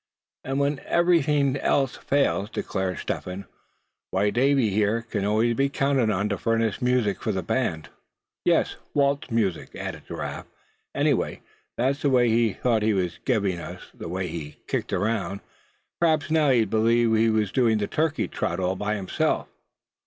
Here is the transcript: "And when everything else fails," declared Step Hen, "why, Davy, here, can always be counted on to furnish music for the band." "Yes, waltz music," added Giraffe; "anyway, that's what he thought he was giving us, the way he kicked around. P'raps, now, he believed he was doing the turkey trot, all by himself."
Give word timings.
"And 0.43 0.59
when 0.59 0.79
everything 0.87 1.57
else 1.57 1.95
fails," 1.95 2.49
declared 2.49 2.97
Step 2.97 3.25
Hen, 3.25 3.45
"why, 4.09 4.31
Davy, 4.31 4.71
here, 4.71 5.03
can 5.03 5.25
always 5.25 5.53
be 5.55 5.69
counted 5.69 6.09
on 6.09 6.27
to 6.29 6.39
furnish 6.39 6.81
music 6.81 7.21
for 7.21 7.31
the 7.31 7.43
band." 7.43 7.89
"Yes, 8.43 8.77
waltz 8.95 9.29
music," 9.29 9.75
added 9.75 10.01
Giraffe; 10.07 10.47
"anyway, 10.95 11.41
that's 11.77 12.03
what 12.03 12.25
he 12.25 12.53
thought 12.53 12.81
he 12.81 12.95
was 12.95 13.19
giving 13.25 13.59
us, 13.59 13.91
the 13.93 14.09
way 14.09 14.27
he 14.27 14.57
kicked 14.65 14.91
around. 14.91 15.41
P'raps, 16.01 16.31
now, 16.31 16.49
he 16.49 16.65
believed 16.65 17.15
he 17.15 17.29
was 17.29 17.51
doing 17.51 17.77
the 17.77 17.85
turkey 17.85 18.27
trot, 18.27 18.59
all 18.59 18.75
by 18.75 18.95
himself." 18.95 19.49